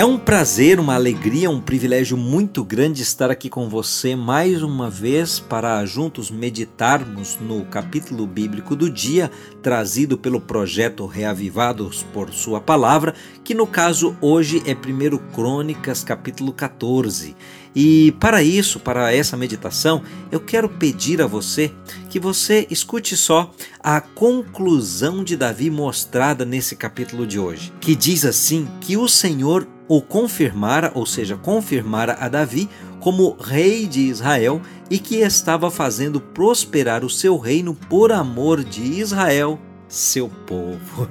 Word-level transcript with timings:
É 0.00 0.04
um 0.06 0.16
prazer, 0.16 0.80
uma 0.80 0.94
alegria, 0.94 1.50
um 1.50 1.60
privilégio 1.60 2.16
muito 2.16 2.64
grande 2.64 3.02
estar 3.02 3.30
aqui 3.30 3.50
com 3.50 3.68
você 3.68 4.16
mais 4.16 4.62
uma 4.62 4.88
vez 4.88 5.38
para 5.38 5.84
juntos 5.84 6.30
meditarmos 6.30 7.36
no 7.38 7.66
capítulo 7.66 8.26
bíblico 8.26 8.74
do 8.74 8.88
dia, 8.88 9.30
trazido 9.62 10.16
pelo 10.16 10.40
projeto 10.40 11.04
Reavivados 11.04 12.02
por 12.14 12.32
Sua 12.32 12.62
Palavra, 12.62 13.14
que 13.44 13.52
no 13.52 13.66
caso 13.66 14.16
hoje 14.22 14.62
é 14.64 14.72
1 14.72 15.18
Crônicas, 15.34 16.02
capítulo 16.02 16.54
14. 16.54 17.36
E 17.76 18.12
para 18.12 18.42
isso, 18.42 18.80
para 18.80 19.14
essa 19.14 19.36
meditação, 19.36 20.02
eu 20.32 20.40
quero 20.40 20.70
pedir 20.70 21.20
a 21.20 21.26
você 21.26 21.70
que 22.10 22.18
você 22.18 22.66
escute 22.68 23.16
só 23.16 23.50
a 23.78 24.00
conclusão 24.00 25.22
de 25.22 25.36
Davi 25.36 25.70
mostrada 25.70 26.44
nesse 26.44 26.74
capítulo 26.74 27.24
de 27.24 27.38
hoje, 27.38 27.72
que 27.80 27.94
diz 27.94 28.24
assim: 28.24 28.68
que 28.80 28.96
o 28.96 29.08
Senhor 29.08 29.66
o 29.88 30.02
confirmara, 30.02 30.92
ou 30.94 31.06
seja, 31.06 31.36
confirmara 31.36 32.16
a 32.20 32.28
Davi 32.28 32.68
como 33.00 33.36
rei 33.40 33.86
de 33.86 34.00
Israel 34.00 34.60
e 34.90 34.98
que 34.98 35.16
estava 35.16 35.70
fazendo 35.70 36.20
prosperar 36.20 37.04
o 37.04 37.10
seu 37.10 37.38
reino 37.38 37.74
por 37.74 38.12
amor 38.12 38.62
de 38.62 38.82
Israel 38.82 39.58
seu 39.90 40.28
povo. 40.46 41.08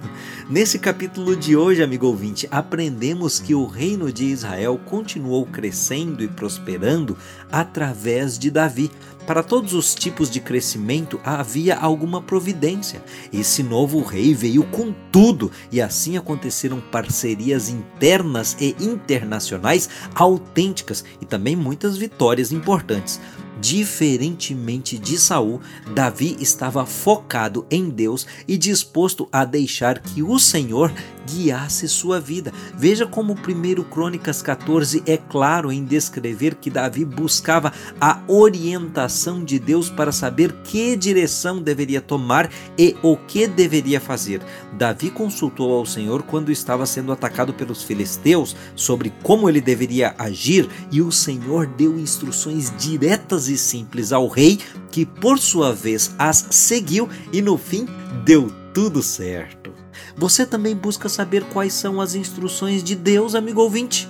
Nesse 0.50 0.80
capítulo 0.80 1.36
de 1.36 1.56
hoje, 1.56 1.84
amigo 1.84 2.08
ouvinte, 2.08 2.48
aprendemos 2.50 3.40
que 3.40 3.54
o 3.54 3.66
reino 3.66 4.12
de 4.12 4.26
Israel 4.26 4.80
continuou 4.86 5.46
crescendo 5.46 6.24
e 6.24 6.28
prosperando 6.28 7.18
através 7.52 8.40
de 8.40 8.50
Davi. 8.50 8.90
Para 9.28 9.44
todos 9.44 9.74
os 9.74 9.94
tipos 9.94 10.32
de 10.32 10.40
crescimento 10.40 11.20
havia 11.24 11.76
alguma 11.76 12.20
providência. 12.20 13.04
Esse 13.32 13.62
novo 13.62 14.02
rei 14.02 14.34
veio 14.34 14.64
com 14.64 14.92
tudo 15.12 15.52
e 15.72 15.80
assim 15.80 16.18
aconteceram 16.18 16.82
parcerias 16.82 17.70
internas 17.70 18.58
e 18.60 18.76
internacionais 18.80 19.88
autênticas 20.16 21.06
e 21.22 21.26
também 21.26 21.56
muitas 21.56 21.96
vitórias 21.96 22.52
importantes. 22.52 23.20
Diferentemente 23.60 24.98
de 24.98 25.18
Saul, 25.18 25.60
Davi 25.94 26.38
estava 26.40 26.86
focado 26.86 27.66
em 27.70 27.90
Deus 27.90 28.26
e 28.48 28.58
disposto 28.58 29.28
a 29.32 29.44
deixar 29.44 30.00
que 30.00 30.24
o 30.24 30.40
Senhor 30.40 30.94
guiasse 31.30 31.88
sua 31.88 32.20
vida. 32.20 32.52
Veja 32.76 33.06
como 33.06 33.34
1 33.34 33.84
Crônicas 33.84 34.42
14 34.42 35.04
é 35.06 35.18
claro 35.18 35.72
em 35.72 35.84
descrever 35.84 36.56
que 36.56 36.70
Davi 36.70 37.06
buscava 37.06 37.72
a 38.00 38.22
orientação 38.28 39.44
de 39.44 39.60
Deus 39.60 39.90
para 39.90 40.12
saber 40.12 40.54
que 40.64 40.96
direção 40.96 41.62
deveria 41.62 42.02
tomar 42.02 42.50
e 42.78 42.96
o 43.04 43.16
que 43.16 43.48
deveria 43.48 44.00
fazer. 44.00 44.42
Davi 44.74 45.10
consultou 45.10 45.74
ao 45.74 45.86
Senhor 45.86 46.24
quando 46.24 46.52
estava 46.52 46.86
sendo 46.86 47.12
atacado 47.12 47.54
pelos 47.54 47.84
filisteus 47.84 48.56
sobre 48.76 49.14
como 49.24 49.50
ele 49.50 49.62
deveria 49.62 50.16
agir 50.18 50.68
e 50.92 51.02
o 51.02 51.12
Senhor 51.12 51.68
deu 51.68 52.00
instruções 52.00 52.74
diretas 52.78 53.48
e 53.48 53.58
simples 53.58 54.12
ao 54.12 54.28
rei, 54.28 54.60
que 54.92 55.06
por 55.06 55.38
sua 55.38 55.74
vez 55.74 56.12
as 56.18 56.48
seguiu 56.50 57.10
e 57.32 57.42
no 57.42 57.58
fim 57.58 57.88
deu 58.26 58.52
tudo 58.80 59.04
certo. 59.04 59.74
Você 60.16 60.46
também 60.46 60.74
busca 60.74 61.10
saber 61.10 61.44
quais 61.52 61.74
são 61.74 62.00
as 62.00 62.16
instruções 62.16 62.82
de 62.82 62.96
Deus, 62.96 63.36
amigo 63.36 63.60
ouvinte? 63.60 64.08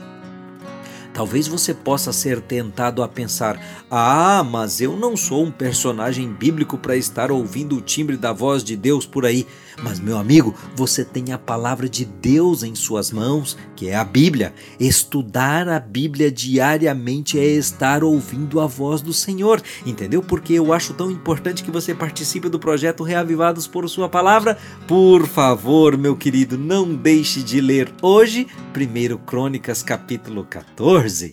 Talvez 1.20 1.50
você 1.50 1.74
possa 1.74 2.14
ser 2.14 2.40
tentado 2.40 3.04
a 3.04 3.08
pensar: 3.10 3.60
ah, 3.92 4.42
mas 4.42 4.80
eu 4.80 4.96
não 4.96 5.18
sou 5.18 5.44
um 5.44 5.52
personagem 5.52 6.32
bíblico 6.32 6.78
para 6.78 6.96
estar 6.96 7.30
ouvindo 7.30 7.76
o 7.76 7.82
timbre 7.82 8.16
da 8.16 8.32
voz 8.32 8.64
de 8.64 8.78
Deus 8.78 9.06
por 9.06 9.26
aí. 9.26 9.46
Mas, 9.84 10.00
meu 10.00 10.18
amigo, 10.18 10.56
você 10.76 11.04
tem 11.04 11.34
a 11.34 11.38
palavra 11.38 11.90
de 11.90 12.06
Deus 12.06 12.64
em 12.64 12.74
suas 12.74 13.12
mãos, 13.12 13.58
que 13.76 13.90
é 13.90 13.96
a 13.96 14.04
Bíblia. 14.04 14.54
Estudar 14.80 15.68
a 15.68 15.80
Bíblia 15.80 16.32
diariamente 16.32 17.38
é 17.38 17.46
estar 17.46 18.02
ouvindo 18.02 18.62
a 18.62 18.68
voz 18.68 19.02
do 19.02 19.14
Senhor, 19.14 19.62
entendeu? 19.86 20.22
Porque 20.22 20.54
eu 20.54 20.74
acho 20.74 20.94
tão 20.94 21.12
importante 21.12 21.64
que 21.64 21.72
você 21.72 21.94
participe 21.94 22.50
do 22.50 22.60
projeto 22.60 23.04
Reavivados 23.04 23.68
por 23.68 23.88
Sua 23.90 24.08
Palavra. 24.10 24.58
Por 24.88 25.28
favor, 25.28 25.98
meu 25.98 26.16
querido, 26.16 26.58
não 26.58 26.94
deixe 26.94 27.42
de 27.42 27.62
ler 27.62 27.92
hoje, 28.02 28.48
1 28.76 29.18
Crônicas, 29.26 29.82
capítulo 29.82 30.44
14. 30.44 31.09
creuser. 31.10 31.28